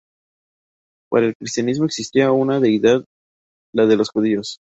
Para 1.11 1.27
el 1.27 1.35
cristianismo 1.35 1.85
existía 1.85 2.31
una 2.31 2.59
deidad, 2.59 3.05
la 3.71 3.85
de 3.85 3.97
los 3.97 4.09
judíos. 4.09 4.59